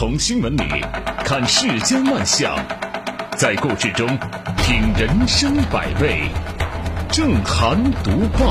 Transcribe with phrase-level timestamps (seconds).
[0.00, 0.62] 从新闻里
[1.18, 2.56] 看世间万象，
[3.36, 4.06] 在故事中
[4.56, 6.22] 品人生百味。
[7.10, 8.50] 正涵读报，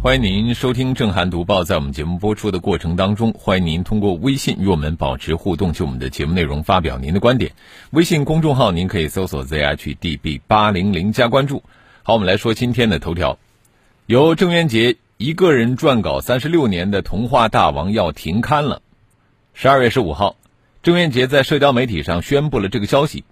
[0.00, 1.64] 欢迎您收听正涵读报。
[1.64, 7.50] 在我们节目播出的过程当中，欢迎您通过微信与我们保持互动，就我们的节目内容发表您的观点。
[7.90, 11.64] 微信公众号您可以搜索 zhdb 八零零加关注。
[12.04, 13.40] 好，我们来说今天的头条，
[14.06, 14.98] 由郑渊洁。
[15.16, 18.80] 一个人撰稿三十六年的童话大王要停刊了。
[19.52, 20.36] 十二月十五号，
[20.82, 23.24] 郑渊洁在社交媒体上宣布了这个消息。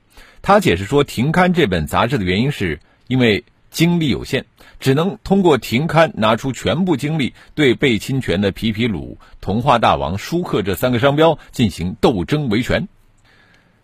[0.42, 4.44] 他解释说，停刊这本杂志的原因是因为精力有限，
[4.78, 12.88] 只能通过停刊拿出全部精力，对被侵权的皮皮鲁、童话大王、舒克这三个商标进行斗争维权。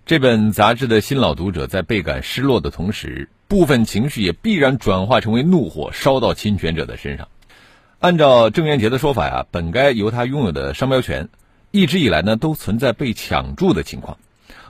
[0.05, 7.29] 这本杂志的新老读者在倍感失落的同时，部分情绪也必然转化成为怒火，烧到侵权者的身上。
[8.01, 11.31] 按照郑渊洁的说法呀，本该由他拥有的商标权，
[11.75, 14.19] 一直以来呢都存在被抢注的情况，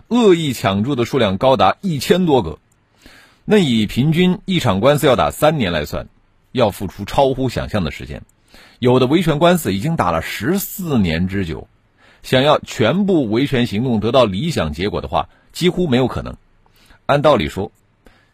[0.08, 2.58] 恶意抢注的数量高达一千多个。
[3.44, 6.08] 那以平均一场官司要打三年来算，
[6.50, 8.22] 要付出超乎想象的时间。
[8.78, 11.68] 有的维权官司已经打了十四年之久，
[12.22, 16.38] 想要全部维权行动得到理想结果的话，几乎没有可能。
[17.04, 17.70] 按道理说，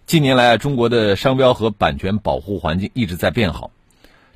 [0.06, 3.72] 近年来中国的商标和版权保护环境一直在变好。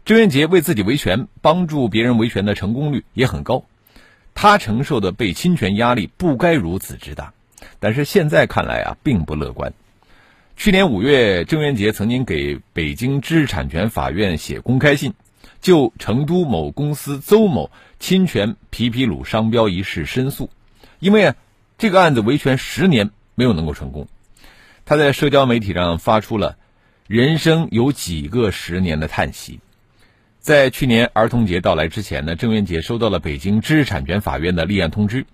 [0.05, 3.63] 郑渊洁为自己维权，帮助别人维权的成功率也很高，
[4.35, 7.33] 他承受的被侵权压力不该如此之大，
[7.81, 9.73] 但是现在看来啊，并不乐观。
[10.57, 15.15] 去年五月，郑渊洁曾经给北京知识产权法院写公开信，
[15.61, 20.51] 就成都某公司邹某侵权皮皮鲁商标一事申诉，
[20.99, 21.35] 因为啊，
[21.79, 24.07] 这个案子维权十年没有能够成功，
[24.85, 26.57] 他在社交媒体上发出了
[27.09, 29.61] “人生有几个十年”的叹息。
[30.45, 35.25] 在去年儿童节到来之前呢，郑渊洁收到了北京知识产权法院的立案通知。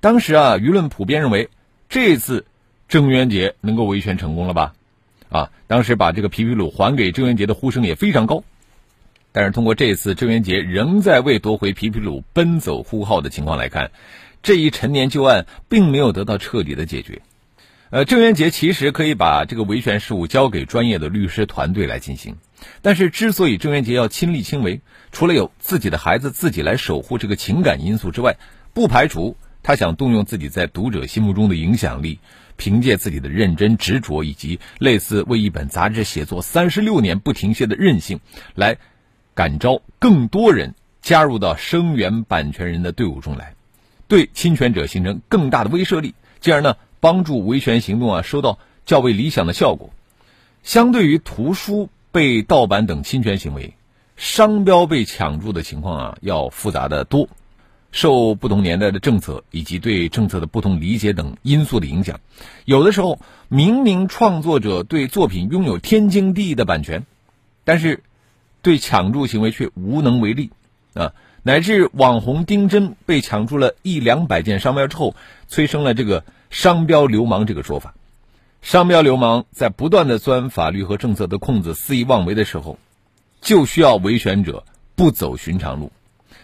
[0.00, 1.50] 当时啊，舆论普遍认为，
[1.90, 2.46] 这次
[2.88, 4.72] 郑渊洁能够维权成功了吧？
[5.28, 8.42] 啊，当时把这个皮皮鲁还给郑渊洁的呼声也非常高。
[9.32, 13.90] 但是通过这次郑渊洁仍在为夺回皮皮鲁奔走呼号的情况来看，
[14.42, 17.20] 这一陈年旧案并没有得到彻底的解决。
[17.90, 22.38] 呃，郑渊洁其实可以把这个维权事务交给专业的律师团队来进行。
[22.82, 24.80] 但是，之所以郑渊洁要亲力亲为，
[25.12, 28.36] 除了有自己的孩子自己来守护这个情感因素之外，
[28.72, 32.18] 不排除他想动用自己在读者心目中的影响力，
[32.56, 38.20] 凭借自己的认真执着以及类似为一本杂志写作三十六年不停歇的韧性，
[38.54, 38.76] 来
[39.34, 43.54] 感召更多人加入到声援版权人的队伍中来，
[44.08, 49.90] 对侵权者形成更大的威慑力，进而呢帮助维权行动啊收到较为理想的效果。
[50.62, 51.88] 相对于图书。
[52.14, 53.74] 被盗版等侵权行为，
[54.14, 57.28] 商标被抢注的情况啊，要复杂的多。
[57.90, 62.20] 受不同年代的政策以及对政策的不同理解等因素的影响，
[62.64, 67.04] 有的时候明明创作者对作品拥有天经地义的版权，
[67.64, 68.04] 但是
[68.62, 70.50] 对抢注行为却无能为力
[70.94, 71.14] 啊。
[71.42, 75.16] 乃至网红丁真被抢注了一两百件商标之后，
[75.48, 77.94] 催生了这个“商标流氓”这个说法。
[78.64, 82.78] 商标流氓在不断的钻法律和政策的空子、肆意妄为的时候，
[83.42, 84.64] 就需要维权者
[84.94, 85.92] 不走寻常路，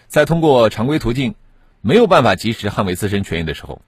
[0.06, 1.34] 在通过常规途径
[1.81, 3.81] 没有办法及时捍卫自身权益的时候，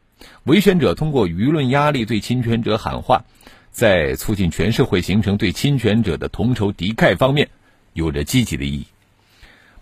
[0.45, 3.25] 维权者通过舆论压力对侵权者喊话，
[3.71, 7.51] 在促进全社会形成对侵权者的同仇敌忾方面，
[7.93, 8.87] 有着积极的意义。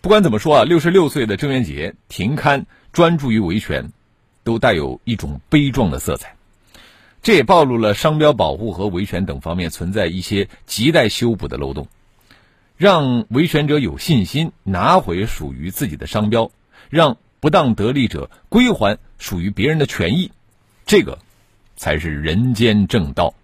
[0.00, 3.92] 不管怎么说啊，六十六岁的郑渊洁停刊专注于维权，
[4.42, 6.34] 都带有一种悲壮的色彩。
[7.22, 11.86] 这也暴露了商标保护和维权等方面存在一些亟待修补的漏洞，
[12.78, 16.50] 让维权者有信心拿回属于自己的商标，
[16.88, 20.32] 让不当得利者归还属于别人的权益，
[20.86, 21.18] 这个
[21.76, 23.34] 才是人间正道。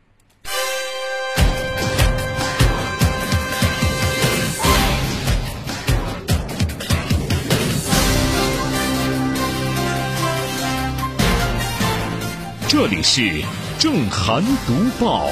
[12.69, 13.66] 这里是。
[13.79, 14.73] 正涵读
[15.05, 15.29] 报，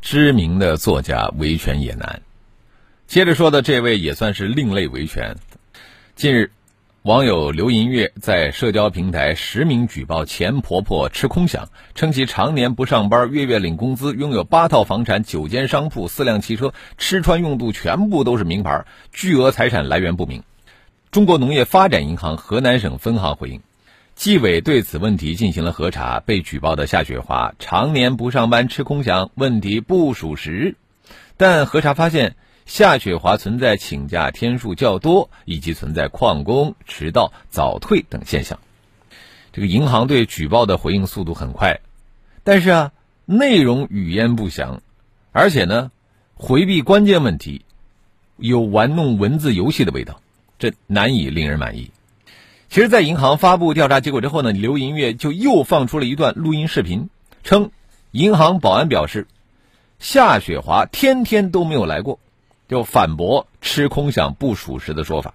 [0.00, 2.22] 知名的作家维权也难。
[3.06, 5.36] 接着说的这位也算是另类维权。
[6.14, 6.52] 近日，
[7.02, 20.42] 网友刘银月在社交平台实名举报前婆婆吃空饷，称其常年不上班，月月领工资，拥有八套房产、九间商铺、四辆汽车，吃穿用度全部都是名牌，巨额财产来源不明。
[21.10, 23.60] 中国农业发展银行河南省分行回应。
[24.16, 30.74] 纪委对此问题进行了核查，被举报的夏雪华常年不上班吃空饷，问题不属实。
[31.36, 32.34] 但核查发现，
[32.64, 38.58] 夏雪华存在请假天数较多，以及存在旷工、迟到、早退等现象。
[39.52, 41.80] 这个银行对举报的回应速度很快，
[42.42, 42.92] 但是啊，
[43.26, 44.80] 内容语焉不详，
[45.30, 45.90] 而且呢，
[46.34, 47.66] 回避关键问题，
[48.38, 50.22] 有玩弄文字游戏的味道，
[50.58, 51.90] 这难以令人满意。
[52.76, 57.08] 其实，在银行发布调查结果之后呢，刘银月就又放出了一段录音视频，
[57.42, 57.70] 称
[58.10, 59.28] 银行保安表示，
[59.98, 62.20] 夏雪华天天都没有来过，
[62.68, 65.32] 就反驳吃空饷不属实的说法。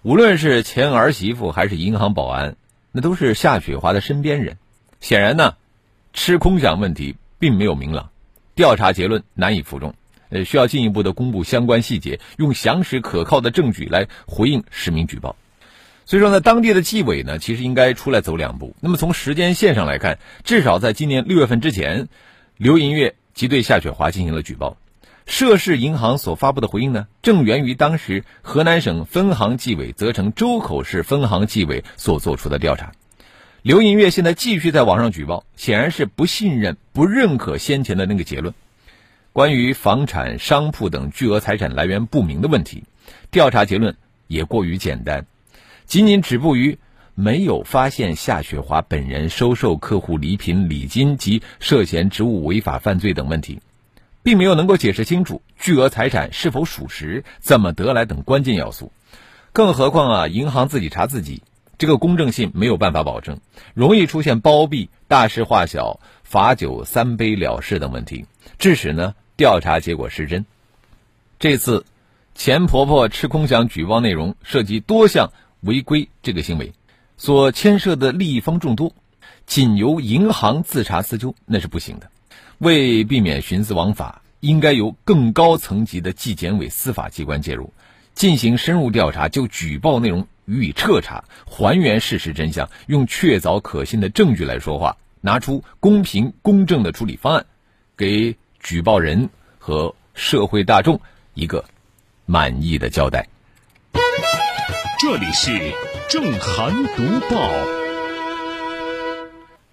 [0.00, 2.56] 无论是前儿媳妇还是银行保安。
[2.90, 4.56] 那都是夏雪华的身边人，
[4.98, 5.56] 显然呢，
[6.14, 8.08] 吃空饷问题并没有明朗，
[8.54, 9.94] 调查结论难以服众，
[10.30, 15.36] 呃，需要进一步的公布相关细节，用详实可靠的证据来回应实名举报。
[16.04, 18.74] 所以说呢，当地的纪委呢，其实应该出来走两步。
[18.80, 22.08] 那么从时间线上来看，至少在今年六月份之前，
[22.56, 24.76] 刘银月即对夏雪华进行了举报。
[25.24, 32.92] 涉事银行所发布的回应呢，正源于当时河南省分行纪委责成周口市分行纪委所做出的调查。
[33.62, 38.52] 刘银月现在继续在网上举报，显然是不信任、不认可先前的那个结论。
[39.32, 42.82] 关于房产、商铺等巨额财产来源不明的问题，
[43.30, 43.96] 调查结论
[44.26, 45.26] 也过于简单，
[45.92, 46.78] 仅仅止步于
[47.14, 53.60] 没有发现夏雪华本人收受客户礼品礼金及涉嫌职务违法犯罪等问题。
[54.22, 58.90] 并没有能够解释清楚巨额财产是否属实、怎么得来等关键要素，
[59.52, 61.42] 更何况啊，银行自己查自己，
[61.76, 63.40] 这个公正性没有办法保证，
[63.74, 68.24] 容易出现包庇、大事化小、罚酒三杯了事等问题，
[68.58, 70.46] 致使呢调查结果失真。
[71.38, 71.84] 这次
[72.34, 75.30] 钱婆婆吃空饷举报内容涉及多项
[75.62, 76.72] 违规这个行为，
[77.16, 78.94] 所牵涉的利益方众多，
[79.46, 82.10] 仅由银行自查自纠那是不行的。
[82.58, 87.72] 为避免徇私枉法，应该由更高层级的纪检委司法机关介入，
[88.14, 97.46] 进行深入调查，就举报内容予以彻查，还原事实真相，用确凿可信的证据来说话，拿出公平公正的处理方案，
[97.96, 101.00] 给举报人和社会大众
[101.34, 101.64] 一个
[102.26, 103.28] 满意的交代。
[105.12, 105.50] 这里是
[106.08, 107.50] 正涵读报。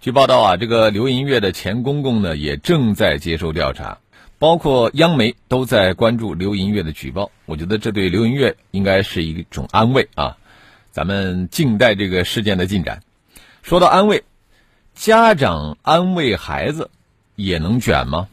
[0.01, 3.99] 据报道啊，这个刘银月的前公公呢，也正在接受调查，
[4.37, 7.31] 包括央媒都在关注刘银月的举报。
[7.45, 10.35] 我觉得这对刘银月应该是一种安慰啊。
[10.91, 13.01] 咱们静待这个事件的进展。
[13.61, 14.25] 说到安慰，
[14.93, 16.91] 家长安慰孩子
[17.37, 18.27] 也能卷吗？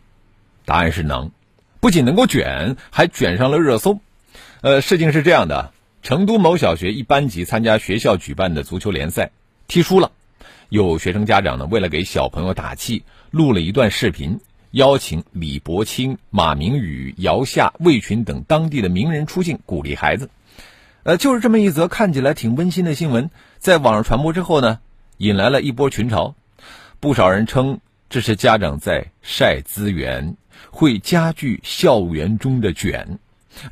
[0.64, 1.30] 答案是能，
[1.78, 4.00] 不仅能够卷，还卷上了热搜。
[4.60, 5.70] 呃，事情是这样的：
[6.06, 9.32] 成都某小学一班级参加学校举办的足球联赛，
[9.66, 10.12] 踢输了。
[10.68, 14.38] 有学生家长呢，为了给小朋友打气，录了一段视频，
[14.70, 20.30] 邀请李伯清、马明宇、姚夏、魏群等当地的名人出镜，鼓励孩子。
[21.02, 24.78] 呃，就是这么一则看起来挺温馨的新闻，在网上传播之后呢，
[25.16, 26.34] 引来了一波群嘲。
[27.00, 30.36] 不少人称这是家长在晒资源，
[30.70, 33.18] 会加剧校园中的卷。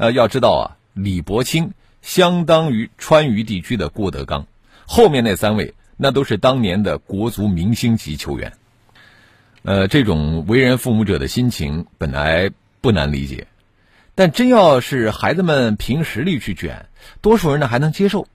[0.00, 0.64] 呃，要知道啊，
[0.94, 1.74] 李伯清
[2.04, 4.46] 相当于川渝地区的郭德纲，
[4.86, 5.74] 后面那三位。
[5.96, 8.54] 那都是当年的国足明星级球员，
[9.62, 13.46] 呃，这种为人父母者的心情本来不难理解，
[14.16, 16.86] 但真要是孩子们凭实力去卷，
[17.20, 18.26] 多数人呢还能接受，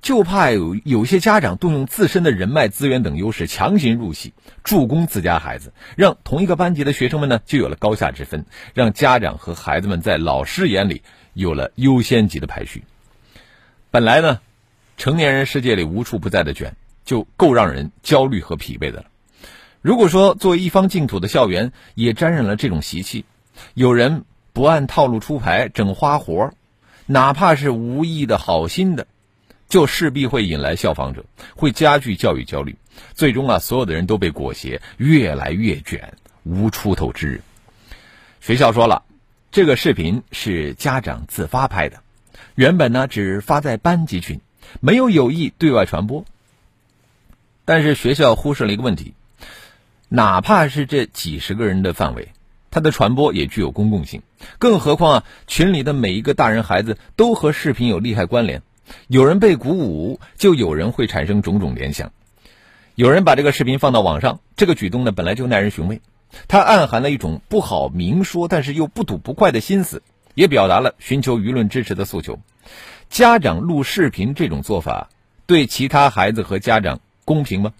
[0.00, 11.02] 就怕有有些家长动用自身的人脉资源等优势强行入戏，助攻自家孩子，让同一个班级的学生们呢就有了高下之分，让家长和孩子们在老师眼里
[11.34, 12.82] 有了优先级的排序。
[13.94, 14.40] 本来呢，
[14.96, 16.74] 成年人世界里无处不在的卷。
[17.04, 19.04] 就够让人焦虑和疲惫的了。
[19.82, 23.24] 如果说作为一方净土的校园也沾染了这种习气，
[23.74, 26.50] 有人不按套路出牌整花活，
[27.06, 29.06] 哪怕是无意的好心的，
[29.68, 31.24] 就势必会引来效仿者，
[31.54, 32.74] 会加剧教育焦虑，
[33.12, 37.42] 最终啊，所有的人都被裹挟，越来越卷，无出头之日。
[38.40, 39.04] 学校说了，
[39.52, 41.98] 这个视频是家长自发拍的，
[42.54, 44.40] 原本呢只发在班级群，
[44.80, 46.24] 没有有意对外传播。
[47.64, 49.14] 但是学校忽视了一个问题，
[50.08, 52.28] 哪怕是这几十个人的范围，
[52.70, 54.22] 它的传播也具有公共性。
[54.58, 58.62] 更何况啊，群里的每一个大人孩子都和视频有利害关联，
[59.08, 62.12] 有人被鼓舞，就有人会产生种种联想。
[62.94, 66.02] 有人把这个视频放到网上，这个举动呢本来就耐人寻味，
[66.46, 70.02] 它暗含了一种不好明说，但是又不吐不快的心思，
[70.34, 72.38] 也表达了寻求舆论支持的诉求。
[73.08, 75.08] 家长录视频这种做法，
[75.46, 77.00] 对其他孩子和家长。
[77.26, 77.72] 公平吗？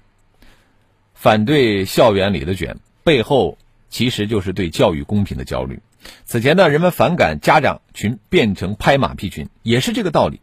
[1.12, 3.58] 反对校园里的卷背后，
[3.90, 5.80] 其实就是对教育公平的焦虑。
[6.25, 10.40] 此前呢，人们反感家长群变成拍马屁群，也是这个道理，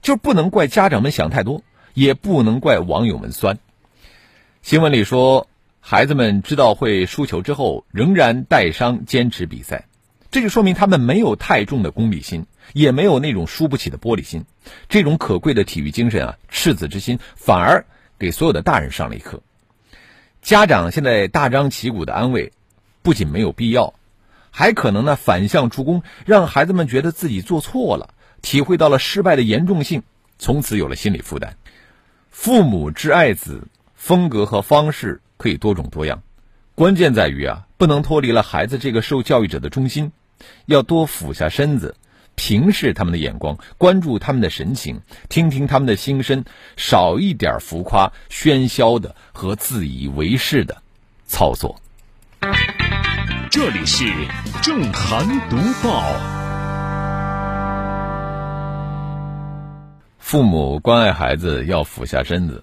[0.00, 3.58] 就不能怪家长们想太多，也不能怪网友们酸。
[4.62, 5.48] 新闻里说，
[5.80, 9.84] 孩子们知道会输球之后，仍然带伤坚持比赛，
[10.30, 14.44] 这就说明他们没有太重的功利心，也没有那种输不起的玻璃心。
[14.88, 17.84] 这种可贵的体育精神啊，赤子之心，反而
[18.18, 19.42] 给所有的大人上了一课。
[20.42, 22.52] 家长现在大张旗鼓的安慰，
[23.02, 23.94] 不仅没有必要，
[24.50, 30.02] 还可能呢反向助攻，让孩子们觉得自己做错了，体会到了失败的严重性，
[30.38, 31.56] 从此有了心理负担。
[32.30, 33.68] 父母之爱子。
[34.02, 36.22] 风格和方式可以多种多样，
[36.74, 40.10] 关键在于啊，不能脱离了孩子这个受教育者的中心，
[40.66, 41.96] 要多俯下身子，
[42.34, 46.44] 平视他们的眼光，关注他们的神情，听听他们的心声，
[46.76, 50.82] 少一点浮夸、喧嚣的和自以为是的
[51.26, 51.80] 操作。
[53.50, 54.04] 这里是
[54.62, 56.14] 正涵读报，
[60.18, 62.62] 父母关爱孩子要俯下身子。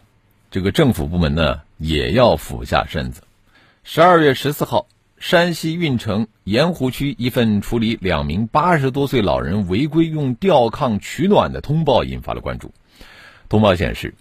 [0.50, 3.22] 这个政府部门呢，也要俯下身子。
[3.84, 12.72] 十二月十四号，山西运城盐湖区一份处理两名八十多岁老人违规用吊炕取暖的通报引发了关注。
[13.50, 14.14] 通报显示，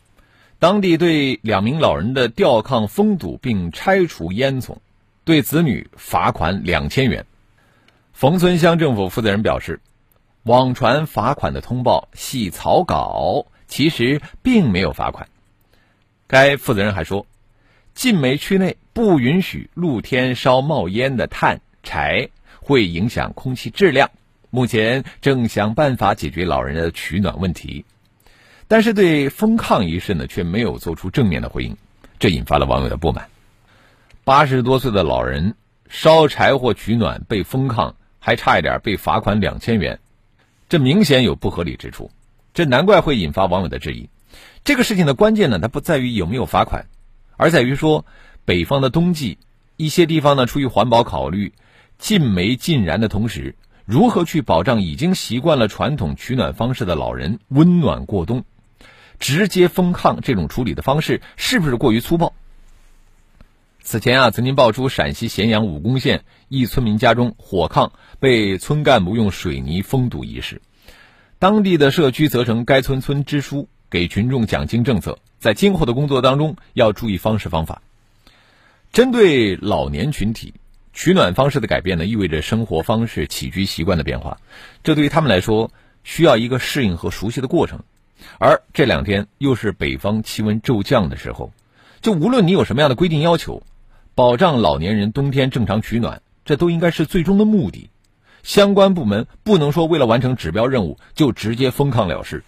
[0.58, 4.78] 当地对两名老人的吊炕封堵并拆除烟囱，
[5.24, 7.26] 对子女罚款两千元。
[8.14, 9.80] 冯村乡政府负责人表示，
[10.44, 15.28] 网传罚款的通报系草稿，其实并没有罚款。
[16.26, 17.26] 该负责人还说，
[17.96, 22.28] 禁煤区内不允许露天烧冒烟的炭柴，
[22.60, 24.10] 会影响空气质量。
[24.50, 27.86] 目前正想办法解决老人的取暖问题，
[28.68, 31.74] 但是对封炕一事呢，却没有做出正面的回应，
[32.18, 33.28] 这引发了网友的不满。
[34.24, 35.54] 八十多岁的老人
[35.88, 39.98] 烧柴火取暖被封炕，还差一点被罚款两千元，
[40.68, 42.10] 这明显有不合理之处，
[42.52, 44.10] 这难怪会引发网友的质疑。
[44.64, 46.84] 这个事情的关键呢，它不在于有没有罚款，
[47.36, 48.04] 而在于说，
[48.44, 49.38] 北方的冬季，
[49.76, 51.52] 一些地方呢出于环保考虑，
[51.98, 58.44] 禁煤禁燃的同时，如何去保障已经习惯了传统取暖方式的老人温暖过冬？
[59.18, 62.32] 直接封炕这种处理的方式是不是过于粗暴？
[63.80, 70.60] 此前啊，曾经爆出陕西咸阳武功县一村民家中火炕被村干部用水泥封堵一事，
[71.38, 73.68] 当地的社区责成该村村支书。
[73.96, 77.80] 给群众讲清政策，在今后的工作当中要注意方式方法。
[78.92, 80.52] 针对老年群体，
[80.92, 84.36] 取暖方式的改变呢，意味着生活方式、起居习惯的变化，
[84.84, 85.70] 这对于他们来说
[86.04, 87.84] 需要一个适应和熟悉的过程。
[88.36, 91.54] 而这两天又是北方气温骤降的时候，
[92.02, 93.62] 就无论你有什么样的规定要求，
[94.14, 97.88] 保障老年人冬天正常取暖，这都应该是最终的目的。
[98.42, 102.44] 相关部门不能说为了完成指标任务就直接封炕了事。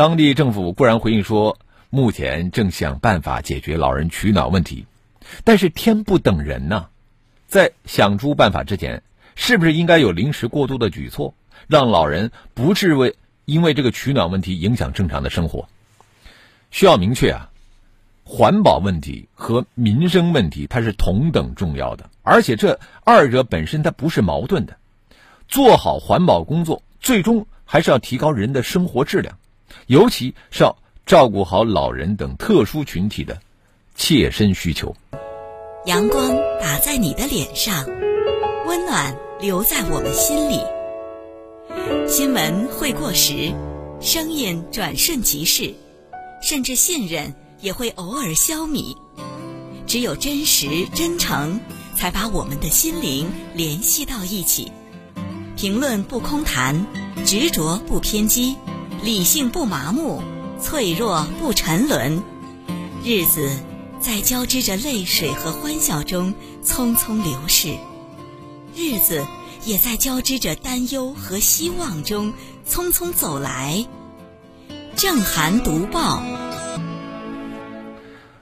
[0.00, 1.58] 当地政府固然回应说，
[1.90, 4.86] 目前正想办法解决老人取暖问题，
[5.44, 6.86] 但是天不等人呐，
[7.46, 9.02] 在想出办法之前，
[9.34, 11.34] 是不是应该有临时过渡的举措，
[11.68, 13.14] 让老人不至为
[13.44, 15.68] 因为这个取暖问题影响正常的生活？
[16.70, 17.50] 需要明确啊，
[18.24, 24.78] 环保问题和民生问题它是同等重要的，而且这二者本身它不是矛盾的。
[25.46, 29.36] 做好环保工作，最终还是要提高人的生活质量。
[29.86, 33.40] 尤其是要照顾好老人等特殊群体的
[33.94, 34.94] 切身需求。
[35.86, 37.86] 阳光打在你的脸上，
[38.66, 40.60] 温暖留在我们心里。
[42.06, 43.52] 新闻会过时，
[44.00, 45.72] 声音转瞬即逝，
[46.42, 48.96] 甚至信任也会偶尔消弭。
[49.86, 51.58] 只有真实真诚，
[51.96, 54.70] 才把我们的心灵联系到一起。
[55.56, 56.86] 评论不空谈，
[57.24, 58.56] 执着不偏激。
[59.02, 60.22] 理性不麻木，
[60.60, 62.22] 脆弱不沉沦，
[63.02, 63.50] 日子
[63.98, 67.78] 在交织着泪水和欢笑中匆匆流逝，
[68.76, 69.26] 日子
[69.64, 72.34] 也在交织着担忧和希望中
[72.68, 73.86] 匆匆走来。
[74.96, 76.22] 正涵读报，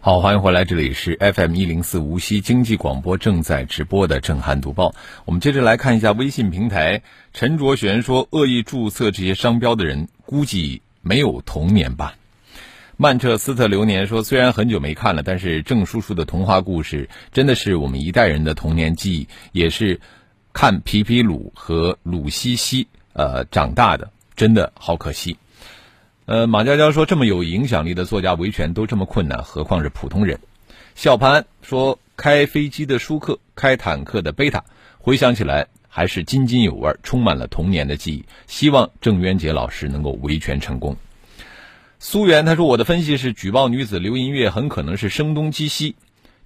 [0.01, 4.95] 好，欢迎回来，这里是 FM 一零四无锡经济广播正在直播的正涵读报。
[5.25, 7.03] 我们接着来看一下微信平台，
[7.35, 10.09] 陈卓璇说，恶意注册这些商标的人。
[10.25, 12.15] 估计没有童年吧。
[12.97, 20.01] 曼彻斯特流年说：“虽然很久没看了，但是郑叔叔的童话故事真的是我们一代人的童年记忆，也是
[20.53, 25.37] 看皮皮鲁和鲁西西呃长大的，真的好可惜。”
[26.29, 30.39] 呃，马娇娇说：“这么有影响力的作家维权都这么困难，何况是普通人？”
[30.95, 34.63] 小潘说：“开飞机的舒克，开坦克的贝塔。”
[35.01, 38.27] 回想起来还是津津有味，充满了童年的记忆。
[38.47, 40.99] 希望郑渊洁老师能够维权成功。
[41.99, 45.97] 苏源他说：“我的分析是，举报女子刘银月很可能是声东击西，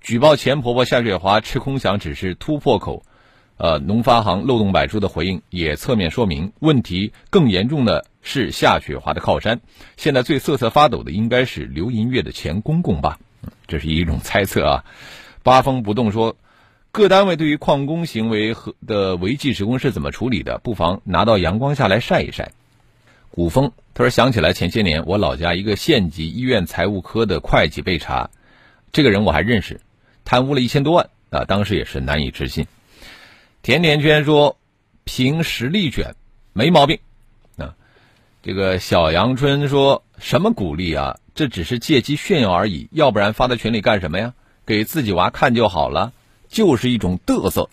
[0.01, 3.05] 举报前婆婆夏雪华吃空饷只是突破口。
[3.63, 9.61] 呃，农发行漏洞百出的回应也侧面说明，问题更严重的是夏雪华的靠山。
[9.97, 13.21] 现在最瑟瑟发抖的应该是刘银月的前公公吧？
[13.69, 14.85] 这是一种猜测啊。”
[15.45, 16.35] 八风不动说
[16.91, 20.59] ：“各单位对于旷工行为和的违纪职工是怎么处理的？
[20.59, 22.51] 不妨拿到阳光下来晒一晒。”
[23.31, 28.29] 古风他说：“想起来前些年，我老家一个县级医院财务科的会计被查，
[28.91, 29.81] 这个人我还认识，
[30.25, 31.45] 贪污了一千多万啊！
[31.45, 32.67] 当时也是难以置信。”
[33.63, 34.59] 甜甜圈说
[35.05, 36.17] ：“凭实力卷，
[36.53, 36.99] 没毛病。”
[37.57, 37.75] 啊，
[38.43, 41.19] 这个小阳春说什么鼓励啊？
[41.35, 44.35] 这只是借机炫耀而已，要不然发在群里干什么呀？
[44.67, 46.13] 给自己娃看就好了，
[46.49, 47.71] 就是一种嘚瑟。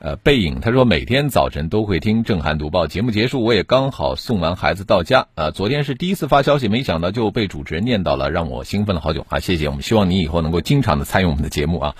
[0.00, 5.28] 呃，背影他说每天早晨都会听《正涵读报》节目结束，我也刚好送完孩子到家。
[5.36, 9.38] 啊，昨天是第一次发消息，没想到就被主持人念到了，让我兴奋了好久啊！
[9.38, 11.94] 谢谢，我们希望你以后能够经常的参与我们的节目啊。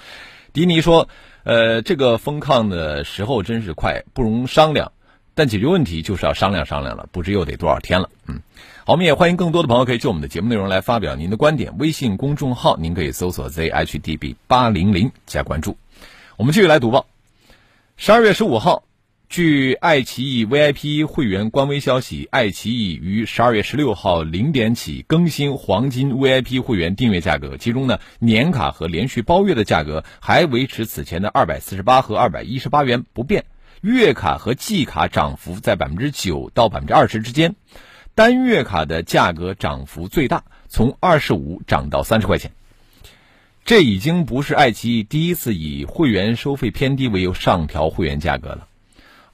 [0.56, 1.10] 迪尼说，
[1.44, 4.92] 呃，这个封抗的时候真是快，不容商量，
[5.34, 8.08] 但解决问题就是要商量商量了，不知又得多少天了。
[8.26, 8.40] 嗯，
[8.86, 11.76] 好，我们也欢迎更多的朋友可以就我们的节目内容来发表您的观点。
[11.76, 15.76] 微信公众号您可以搜索 zhdb 八零零加关注。
[16.38, 17.04] 我们继续来读报。
[17.98, 18.84] 十二月十五号，
[19.28, 33.44] 据爱奇艺 VIP 会员官微消息，爱奇艺于十二月十六号零点起更新黄金 VIP 会员订阅价格，其中呢，年卡和连续包月的价格还维持此前的二百四十八和二百一十八元不变，
[33.80, 37.56] 月卡和季卡涨幅在百分之九到百分之二十之间，
[38.14, 42.52] 单月卡的价格涨幅最大，从二十五涨到三十块钱。
[43.64, 48.68] 这已经不是爱奇艺第一次以会员收费偏低为由上调会员价格了。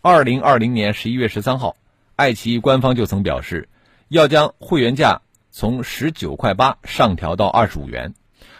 [0.04, 1.76] 二零二零年十一月十三号，
[2.16, 3.68] 爱奇艺官方就曾表示，
[4.08, 8.12] 要将会员价从十九块八上调到二十五元。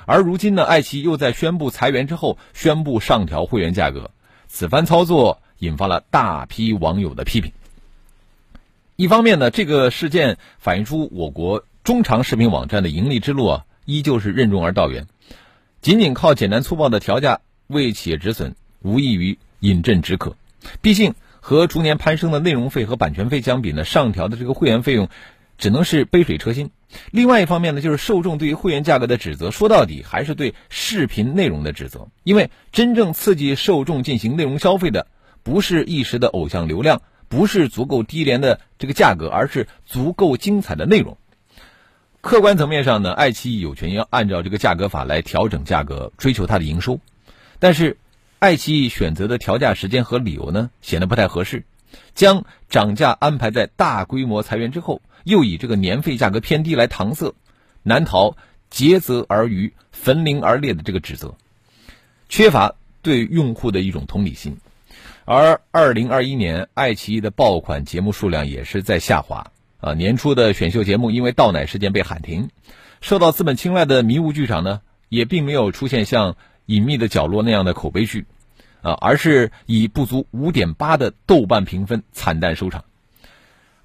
[0.07, 4.13] 而如今呢，爱奇艺又在宣布裁员之后宣布上调会员价格，
[4.47, 7.51] 此番操作引发了大批网友的批评。
[8.95, 15.09] 一方面呢，这个事件反映出我国中长视频网站的盈利之路啊，依旧是任重而道远。
[15.81, 20.37] 仅仅靠简单粗暴的调价为企业止损，无异于饮鸩止渴。
[20.81, 25.09] 毕竟和逐年攀升的内容费和版权费相比呢，上调的这个会员费用
[25.59, 26.71] 只能是杯水车薪。
[27.11, 32.07] 另外一方面呢，就是受众对于会员价格的指责，说到底还是对视频内容的指责。
[32.23, 35.09] 因为真正刺激受众进行内容消费的，
[35.43, 41.19] 不是一时的偶像流量，不是足够低廉的这个价格，而是足够精彩的内容。
[42.21, 47.01] 客观层面上呢，爱奇艺有权要按照这个价格法来调整价格，追求它的营收。
[47.59, 47.97] 但是，
[48.43, 51.65] 爱奇艺选择的调价时间和理由呢，显得不太合适。
[52.13, 57.37] 将涨价安排在大规模裁员之后，又以这个年费价格偏低来搪塞，
[57.85, 58.37] 难逃
[58.69, 61.37] 竭泽而渔、焚林而裂的这个指责，
[62.29, 64.57] 缺乏对用户的一种同理心。
[65.25, 69.53] 而二零二一年，爱奇艺的爆款节目数量也是在下滑。
[69.81, 72.49] 啊，年初的选秀节目因为倒奶事件被喊停，
[73.01, 76.33] 受到资本青睐的迷雾剧场呢，也并没有出现像
[76.67, 78.25] 《隐秘的角落》那样的口碑剧，
[78.83, 82.85] 啊，而是以不足五点八的豆瓣评分惨淡收场。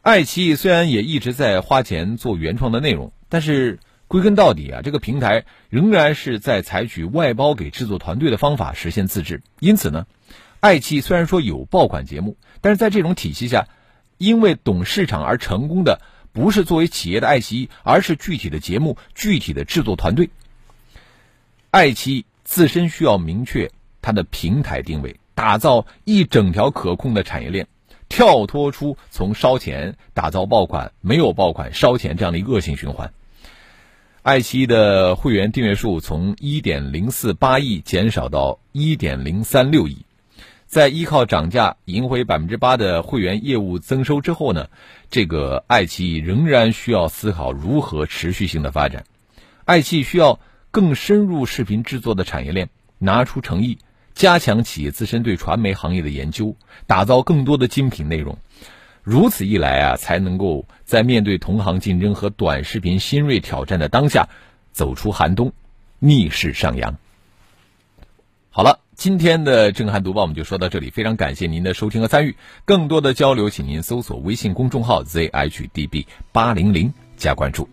[0.02, 9.42] 爱奇艺虽然也一直在花钱做原创的内容，但是归根到底啊，这个平台仍然是在采取外包给制作团队的方法实现自制。
[9.60, 10.06] 因此呢，
[10.60, 13.68] 爱奇艺虽然说有爆款节目，但是在这种体系下。
[14.20, 16.02] 因为懂市场而成功的
[16.34, 20.32] 不是作为企业的爱奇艺，而是具体的节目、具体的制作团队。
[21.70, 23.70] 爱奇艺自身需要明确
[24.02, 27.68] 它的平台定位，打造一整条可控的产业链，
[28.10, 33.12] 跳脱出从烧钱打造爆款、没有爆款烧钱这样的一个恶性循环。
[34.24, 40.00] 爱奇艺的会员订阅数从一点零四八亿减少到一点零三六亿。
[40.66, 44.68] 在依靠涨价赢回百分之八的会员业务增收之后呢，
[45.10, 49.06] 这个爱奇艺仍然需要思考如何持续性的发展。
[49.64, 53.78] 爱奇艺需要更深入视频制作的产业链，拿出诚意，
[54.18, 56.56] 加强企业自身对传媒行业的研究，
[56.88, 58.38] 打造更多的精品内容。
[59.04, 64.28] 如此一来啊，才能够在面对同行竞争和短视频新锐挑战的当下，
[64.74, 65.54] 走出寒冬，
[66.00, 66.98] 逆势上扬。
[68.50, 68.80] 好了。
[68.98, 72.36] 今天的震撼读报我们就说到这里，非常感谢您的收听和参与。
[72.66, 77.70] 更多的交流，请您搜索微信公众号 zhdb 八零零加关注。